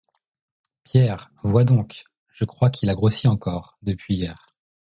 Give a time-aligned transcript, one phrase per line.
[0.83, 4.47] Pierre, vois donc, je crois qu'il a grossi encore, depuis hier.